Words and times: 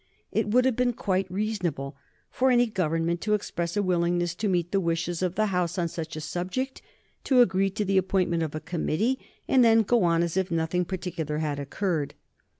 It 0.31 0.47
would 0.49 0.65
have 0.65 0.75
been 0.75 0.93
quite 0.93 1.29
reasonable 1.29 1.95
for 2.31 2.49
any 2.49 2.65
Government 2.65 3.21
to 3.21 3.35
express 3.35 3.77
a 3.77 3.83
willingness 3.83 4.33
to 4.33 4.47
meet 4.47 4.71
the 4.71 4.79
wishes 4.79 5.21
of 5.21 5.35
the 5.35 5.45
House 5.53 5.77
on 5.77 5.87
such 5.89 6.15
a 6.15 6.21
subject, 6.21 6.81
to 7.25 7.39
agree 7.41 7.69
to 7.69 7.85
the 7.85 7.99
appointment 7.99 8.41
of 8.41 8.55
a 8.55 8.59
committee, 8.59 9.19
and 9.47 9.63
then 9.63 9.83
go 9.83 10.01
on 10.03 10.23
as 10.23 10.35
if 10.37 10.49
nothing 10.49 10.85
particular 10.85 11.37
had 11.37 11.59
occurred. 11.59 12.15